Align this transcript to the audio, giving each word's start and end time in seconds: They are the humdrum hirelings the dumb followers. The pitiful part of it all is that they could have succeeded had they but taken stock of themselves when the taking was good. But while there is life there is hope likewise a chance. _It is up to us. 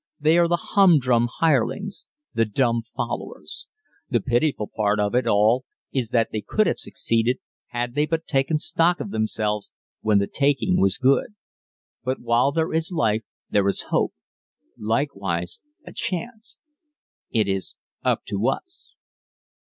They 0.19 0.39
are 0.39 0.47
the 0.47 0.55
humdrum 0.57 1.29
hirelings 1.37 2.07
the 2.33 2.43
dumb 2.45 2.81
followers. 2.95 3.67
The 4.09 4.19
pitiful 4.19 4.65
part 4.65 4.99
of 4.99 5.13
it 5.13 5.27
all 5.27 5.63
is 5.93 6.09
that 6.09 6.29
they 6.31 6.41
could 6.41 6.65
have 6.65 6.79
succeeded 6.79 7.37
had 7.67 7.93
they 7.93 8.07
but 8.07 8.25
taken 8.25 8.57
stock 8.57 8.99
of 8.99 9.11
themselves 9.11 9.69
when 9.99 10.17
the 10.17 10.25
taking 10.25 10.79
was 10.79 10.97
good. 10.97 11.35
But 12.03 12.19
while 12.19 12.51
there 12.51 12.73
is 12.73 12.91
life 12.91 13.21
there 13.51 13.67
is 13.67 13.83
hope 13.91 14.15
likewise 14.75 15.61
a 15.85 15.93
chance. 15.93 16.57
_It 17.31 17.45
is 17.45 17.75
up 18.03 18.25
to 18.25 18.47
us. 18.47 18.95